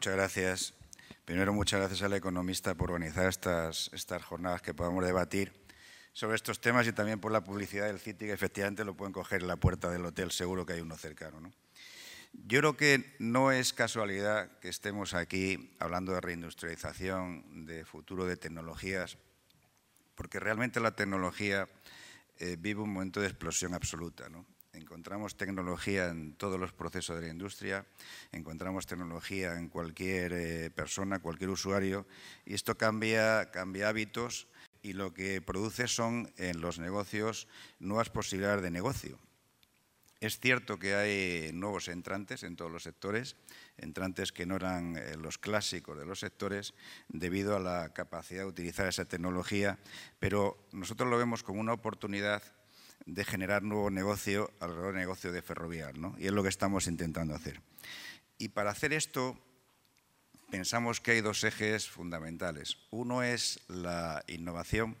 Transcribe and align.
Muchas 0.00 0.14
gracias. 0.14 0.74
Primero, 1.26 1.52
muchas 1.52 1.78
gracias 1.78 2.00
al 2.00 2.14
economista 2.14 2.74
por 2.74 2.90
organizar 2.90 3.26
estas, 3.28 3.90
estas 3.92 4.24
jornadas 4.24 4.62
que 4.62 4.72
podamos 4.72 5.04
debatir 5.04 5.52
sobre 6.14 6.36
estos 6.36 6.58
temas 6.58 6.86
y 6.86 6.92
también 6.92 7.20
por 7.20 7.30
la 7.30 7.44
publicidad 7.44 7.84
del 7.84 8.00
City, 8.00 8.24
que 8.24 8.32
efectivamente 8.32 8.82
lo 8.86 8.96
pueden 8.96 9.12
coger 9.12 9.42
en 9.42 9.48
la 9.48 9.56
puerta 9.56 9.90
del 9.90 10.06
hotel, 10.06 10.30
seguro 10.30 10.64
que 10.64 10.72
hay 10.72 10.80
uno 10.80 10.96
cercano. 10.96 11.38
¿no? 11.38 11.52
Yo 12.32 12.60
creo 12.60 12.76
que 12.78 13.14
no 13.18 13.52
es 13.52 13.74
casualidad 13.74 14.58
que 14.60 14.70
estemos 14.70 15.12
aquí 15.12 15.76
hablando 15.78 16.14
de 16.14 16.22
reindustrialización, 16.22 17.66
de 17.66 17.84
futuro 17.84 18.24
de 18.24 18.38
tecnologías, 18.38 19.18
porque 20.14 20.40
realmente 20.40 20.80
la 20.80 20.96
tecnología 20.96 21.68
eh, 22.38 22.56
vive 22.58 22.80
un 22.80 22.94
momento 22.94 23.20
de 23.20 23.26
explosión 23.26 23.74
absoluta. 23.74 24.30
¿no? 24.30 24.46
Encontramos 24.90 25.36
tecnología 25.36 26.08
en 26.08 26.32
todos 26.32 26.58
los 26.58 26.72
procesos 26.72 27.14
de 27.14 27.26
la 27.26 27.32
industria, 27.32 27.86
encontramos 28.32 28.88
tecnología 28.88 29.56
en 29.56 29.68
cualquier 29.68 30.32
eh, 30.32 30.70
persona, 30.72 31.20
cualquier 31.20 31.50
usuario, 31.50 32.08
y 32.44 32.54
esto 32.54 32.76
cambia, 32.76 33.52
cambia 33.52 33.88
hábitos 33.88 34.48
y 34.82 34.94
lo 34.94 35.14
que 35.14 35.40
produce 35.42 35.86
son 35.86 36.32
en 36.38 36.60
los 36.60 36.80
negocios 36.80 37.46
nuevas 37.78 38.10
posibilidades 38.10 38.64
de 38.64 38.72
negocio. 38.72 39.20
Es 40.18 40.40
cierto 40.40 40.76
que 40.80 40.96
hay 40.96 41.52
nuevos 41.52 41.86
entrantes 41.86 42.42
en 42.42 42.56
todos 42.56 42.72
los 42.72 42.82
sectores, 42.82 43.36
entrantes 43.78 44.32
que 44.32 44.44
no 44.44 44.56
eran 44.56 44.96
eh, 44.96 45.16
los 45.16 45.38
clásicos 45.38 45.96
de 45.96 46.04
los 46.04 46.18
sectores 46.18 46.74
debido 47.08 47.54
a 47.54 47.60
la 47.60 47.92
capacidad 47.94 48.42
de 48.42 48.48
utilizar 48.48 48.88
esa 48.88 49.04
tecnología, 49.04 49.78
pero 50.18 50.66
nosotros 50.72 51.08
lo 51.08 51.16
vemos 51.16 51.44
como 51.44 51.60
una 51.60 51.74
oportunidad 51.74 52.42
de 53.06 53.24
generar 53.24 53.62
nuevo 53.62 53.90
negocio 53.90 54.50
alrededor 54.60 54.92
del 54.92 55.00
negocio 55.00 55.32
de 55.32 55.42
ferrovial, 55.42 56.00
¿no? 56.00 56.14
y 56.18 56.26
es 56.26 56.32
lo 56.32 56.42
que 56.42 56.48
estamos 56.48 56.86
intentando 56.86 57.34
hacer. 57.34 57.60
Y 58.38 58.48
para 58.48 58.70
hacer 58.70 58.92
esto 58.92 59.38
pensamos 60.50 61.00
que 61.00 61.12
hay 61.12 61.20
dos 61.20 61.44
ejes 61.44 61.88
fundamentales. 61.88 62.78
Uno 62.90 63.22
es 63.22 63.60
la 63.68 64.24
innovación, 64.26 64.96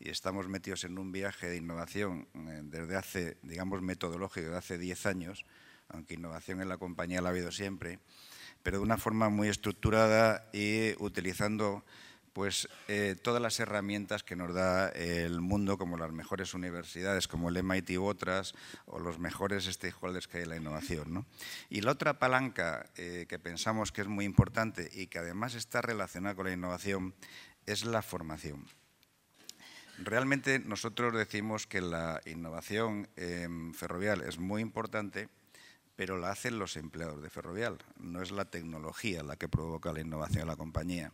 y 0.00 0.08
estamos 0.08 0.48
metidos 0.48 0.84
en 0.84 0.98
un 0.98 1.12
viaje 1.12 1.48
de 1.48 1.58
innovación 1.58 2.26
eh, 2.34 2.62
desde 2.64 2.96
hace, 2.96 3.36
digamos, 3.42 3.82
metodológico, 3.82 4.50
de 4.50 4.56
hace 4.56 4.78
10 4.78 5.06
años, 5.06 5.44
aunque 5.88 6.14
innovación 6.14 6.62
en 6.62 6.70
la 6.70 6.78
compañía 6.78 7.20
la 7.20 7.28
ha 7.28 7.32
habido 7.32 7.52
siempre, 7.52 7.98
pero 8.62 8.78
de 8.78 8.82
una 8.82 8.96
forma 8.96 9.28
muy 9.28 9.48
estructurada 9.48 10.48
y 10.54 10.94
utilizando 11.02 11.84
pues 12.32 12.68
eh, 12.88 13.16
todas 13.20 13.42
las 13.42 13.58
herramientas 13.60 14.22
que 14.22 14.36
nos 14.36 14.54
da 14.54 14.88
el 14.90 15.40
mundo, 15.40 15.78
como 15.78 15.96
las 15.96 16.12
mejores 16.12 16.54
universidades, 16.54 17.28
como 17.28 17.48
el 17.48 17.62
MIT 17.62 17.90
u 17.98 18.04
otras, 18.04 18.54
o 18.86 18.98
los 18.98 19.18
mejores 19.18 19.64
stakeholders 19.64 20.28
que 20.28 20.38
hay 20.38 20.42
en 20.44 20.50
la 20.50 20.56
innovación. 20.56 21.26
Y 21.68 21.80
la 21.80 21.92
otra 21.92 22.18
palanca 22.18 22.90
eh, 22.96 23.26
que 23.28 23.38
pensamos 23.38 23.92
que 23.92 24.02
es 24.02 24.08
muy 24.08 24.24
importante 24.24 24.88
y 24.92 25.08
que 25.08 25.18
además 25.18 25.54
está 25.54 25.82
relacionada 25.82 26.34
con 26.34 26.46
la 26.46 26.52
innovación 26.52 27.14
es 27.66 27.84
la 27.84 28.02
formación. 28.02 28.66
Realmente 29.98 30.58
nosotros 30.60 31.14
decimos 31.14 31.66
que 31.66 31.82
la 31.82 32.22
innovación 32.24 33.06
ferrovial 33.74 34.22
es 34.22 34.38
muy 34.38 34.62
importante, 34.62 35.28
pero 36.00 36.16
la 36.16 36.30
hacen 36.30 36.58
los 36.58 36.78
empleados 36.78 37.22
de 37.22 37.28
Ferrovial, 37.28 37.76
no 37.98 38.22
es 38.22 38.30
la 38.30 38.46
tecnología 38.46 39.22
la 39.22 39.36
que 39.36 39.50
provoca 39.50 39.92
la 39.92 40.00
innovación 40.00 40.40
de 40.40 40.46
la 40.46 40.56
compañía. 40.56 41.12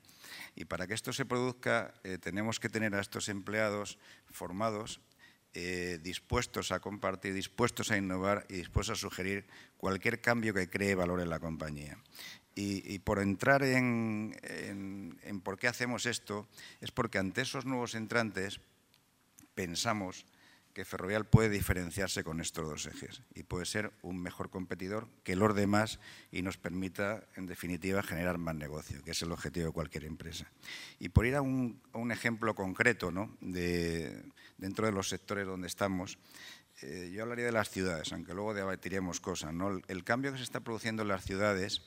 Y 0.54 0.66
para 0.66 0.86
que 0.86 0.94
esto 0.94 1.12
se 1.12 1.26
produzca 1.26 1.92
eh, 2.04 2.18
tenemos 2.18 2.60
que 2.60 2.68
tener 2.68 2.94
a 2.94 3.00
estos 3.00 3.28
empleados 3.28 3.98
formados, 4.30 5.00
eh, 5.54 5.98
dispuestos 6.00 6.70
a 6.70 6.78
compartir, 6.78 7.34
dispuestos 7.34 7.90
a 7.90 7.96
innovar 7.96 8.46
y 8.48 8.58
dispuestos 8.58 8.98
a 8.98 9.00
sugerir 9.00 9.48
cualquier 9.76 10.20
cambio 10.20 10.54
que 10.54 10.70
cree 10.70 10.94
valor 10.94 11.20
en 11.20 11.30
la 11.30 11.40
compañía. 11.40 11.98
Y, 12.54 13.00
por 13.00 13.18
entrar 13.18 13.64
en, 13.64 14.38
en 14.44 15.40
por 15.40 15.58
qué 15.58 15.66
hacemos 15.66 16.06
esto, 16.06 16.46
es 16.80 16.92
porque 16.92 17.18
ante 17.18 17.42
esos 17.42 17.66
nuevos 17.66 17.96
entrantes 17.96 18.60
pensamos 19.56 20.24
que 20.76 20.84
Ferrovial 20.84 21.24
puede 21.24 21.48
diferenciarse 21.48 22.22
con 22.22 22.38
estos 22.38 22.68
dos 22.68 22.84
ejes 22.84 23.22
y 23.34 23.44
puede 23.44 23.64
ser 23.64 23.92
un 24.02 24.20
mejor 24.20 24.50
competidor 24.50 25.08
que 25.24 25.34
los 25.34 25.56
demás 25.56 25.98
y 26.30 26.42
nos 26.42 26.58
permita, 26.58 27.24
en 27.34 27.46
definitiva, 27.46 28.02
generar 28.02 28.36
más 28.36 28.56
negocio, 28.56 29.02
que 29.02 29.12
es 29.12 29.22
el 29.22 29.32
objetivo 29.32 29.68
de 29.68 29.72
cualquier 29.72 30.04
empresa. 30.04 30.52
Y 30.98 31.08
por 31.08 31.24
ir 31.24 31.34
a 31.34 31.40
un, 31.40 31.80
ejemplo 32.12 32.54
concreto 32.54 33.10
¿no? 33.10 33.34
de, 33.40 34.22
dentro 34.58 34.84
de 34.84 34.92
los 34.92 35.08
sectores 35.08 35.46
donde 35.46 35.66
estamos, 35.66 36.18
eh, 36.82 37.10
yo 37.10 37.22
hablaría 37.22 37.46
de 37.46 37.52
las 37.52 37.70
ciudades, 37.70 38.12
aunque 38.12 38.34
luego 38.34 38.52
debatiremos 38.52 39.18
cosas. 39.18 39.54
El 39.88 40.04
cambio 40.04 40.32
que 40.32 40.36
se 40.36 40.44
está 40.44 40.60
produciendo 40.60 41.04
en 41.04 41.08
las 41.08 41.24
ciudades 41.24 41.80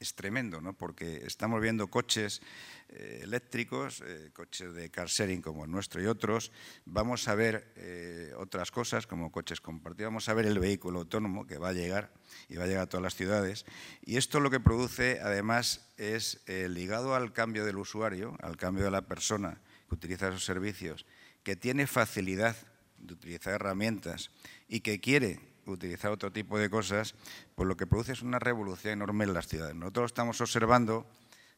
es 0.00 0.14
tremendo, 0.14 0.60
¿no? 0.60 0.72
porque 0.74 1.22
estamos 1.24 1.60
viendo 1.60 1.88
coches 1.88 2.42
eh, 2.88 3.20
eléctricos, 3.22 4.02
eh, 4.06 4.30
coches 4.32 4.72
de 4.74 4.90
car 4.90 5.08
sharing 5.08 5.42
como 5.42 5.64
el 5.64 5.70
nuestro 5.70 6.02
y 6.02 6.06
otros, 6.06 6.52
vamos 6.84 7.28
a 7.28 7.34
ver 7.34 7.72
eh, 7.76 8.32
otras 8.36 8.70
cosas 8.70 9.06
como 9.06 9.32
coches 9.32 9.60
compartidos, 9.60 10.10
vamos 10.10 10.28
a 10.28 10.34
ver 10.34 10.46
el 10.46 10.58
vehículo 10.58 11.00
autónomo 11.00 11.46
que 11.46 11.58
va 11.58 11.70
a 11.70 11.72
llegar 11.72 12.12
y 12.48 12.56
va 12.56 12.64
a 12.64 12.66
llegar 12.66 12.82
a 12.82 12.88
todas 12.88 13.02
las 13.02 13.14
ciudades. 13.14 13.66
Y 14.04 14.16
esto 14.16 14.40
lo 14.40 14.50
que 14.50 14.60
produce 14.60 15.20
además 15.22 15.88
es 15.96 16.42
ligado 16.46 17.14
al 17.14 17.32
cambio 17.32 17.64
del 17.64 17.78
usuario, 17.78 18.36
al 18.40 18.56
cambio 18.56 18.84
de 18.84 18.90
la 18.90 19.02
persona 19.02 19.60
que 19.88 19.94
utiliza 19.94 20.28
esos 20.28 20.44
servicios, 20.44 21.06
que 21.42 21.56
tiene 21.56 21.86
facilidad 21.86 22.56
de 22.98 23.14
utilizar 23.14 23.54
herramientas 23.54 24.30
y 24.68 24.80
que 24.80 25.00
quiere 25.00 25.40
utilizar 25.66 26.10
otro 26.10 26.32
tipo 26.32 26.58
de 26.58 26.70
cosas, 26.70 27.14
pues 27.54 27.66
lo 27.66 27.76
que 27.76 27.86
produce 27.86 28.12
es 28.12 28.22
una 28.22 28.38
revolución 28.38 28.94
enorme 28.94 29.24
en 29.24 29.34
las 29.34 29.48
ciudades. 29.48 29.74
Nosotros 29.74 30.10
estamos 30.10 30.40
observando, 30.40 31.06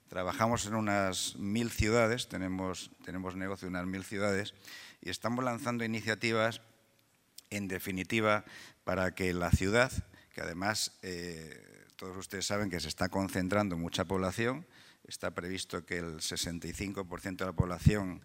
trabajamos 0.08 0.66
en 0.66 0.74
unas 0.74 1.36
mil 1.36 1.70
ciudades, 1.70 2.28
tenemos, 2.28 2.90
tenemos 3.04 3.36
negocio 3.36 3.68
en 3.68 3.74
unas 3.74 3.86
mil 3.86 4.04
ciudades, 4.04 4.54
y 5.00 5.10
estamos 5.10 5.44
lanzando 5.44 5.84
iniciativas, 5.84 6.60
en 7.50 7.68
definitiva, 7.68 8.44
para 8.84 9.14
que 9.14 9.32
la 9.32 9.50
ciudad, 9.50 9.92
que 10.34 10.40
además 10.40 10.98
eh, 11.02 11.86
todos 11.96 12.16
ustedes 12.16 12.46
saben 12.46 12.70
que 12.70 12.80
se 12.80 12.88
está 12.88 13.08
concentrando 13.08 13.76
mucha 13.76 14.04
población, 14.04 14.66
está 15.04 15.30
previsto 15.30 15.84
que 15.84 15.98
el 15.98 16.16
65% 16.16 17.36
de 17.36 17.46
la 17.46 17.52
población 17.52 18.22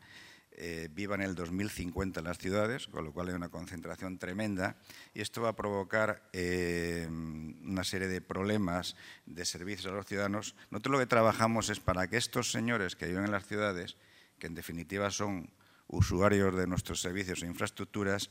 eh, 0.56 0.90
viva 0.92 1.16
en 1.16 1.22
el 1.22 1.34
2050 1.36 2.20
en 2.20 2.26
las 2.26 2.38
ciudades, 2.38 2.88
con 2.88 3.04
lo 3.04 3.12
cual 3.12 3.30
hay 3.30 3.34
una 3.34 3.50
concentración 3.50 4.20
tremenda 4.20 4.78
y 5.14 5.22
esto 5.22 5.42
va 5.42 5.50
a 5.50 5.56
provocar 5.56 6.30
eh, 6.32 7.08
una 7.10 7.84
serie 7.84 8.08
de 8.08 8.22
problemas 8.22 8.96
de 9.26 9.46
servicios 9.46 9.92
a 9.92 9.96
los 9.96 10.06
ciudadanos. 10.06 10.56
Nosotros 10.70 10.92
lo 10.94 11.00
que 11.00 11.08
trabajamos 11.08 11.70
es 11.70 11.80
para 11.80 12.08
que 12.08 12.18
estos 12.18 12.52
señores 12.52 12.96
que 12.96 13.08
viven 13.08 13.26
en 13.26 13.32
las 13.32 13.48
ciudades, 13.48 13.98
que 14.38 14.48
en 14.48 14.54
definitiva 14.54 15.10
son 15.10 15.50
usuarios 15.88 16.56
de 16.56 16.68
nuestros 16.68 17.02
servicios 17.02 17.42
e 17.42 17.48
infraestructuras, 17.48 18.30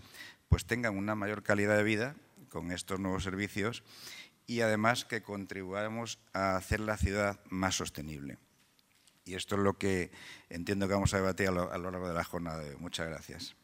pues 0.48 0.64
tengan 0.64 0.96
una 0.96 1.14
mayor 1.14 1.42
calidad 1.42 1.76
de 1.76 1.84
vida 1.84 2.14
con 2.50 2.70
estos 2.70 3.00
nuevos 3.00 3.24
servicios 3.24 3.82
y 4.46 4.60
además 4.60 5.04
que 5.04 5.22
contribuyamos 5.22 6.18
a 6.32 6.56
hacer 6.56 6.80
la 6.80 6.96
ciudad 6.96 7.40
más 7.48 7.74
sostenible. 7.74 8.38
Y 9.24 9.34
esto 9.34 9.54
es 9.54 9.60
lo 9.62 9.74
que 9.74 10.10
entiendo 10.48 10.88
que 10.88 10.94
vamos 10.94 11.14
a 11.14 11.18
debatir 11.18 11.48
a 11.48 11.52
lo, 11.52 11.90
largo 11.90 12.08
de 12.08 12.14
la 12.14 12.24
jornada. 12.24 12.62
Muchas 12.78 13.08
gracias. 13.08 13.56